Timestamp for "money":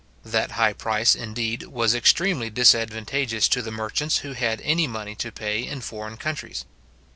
4.87-5.13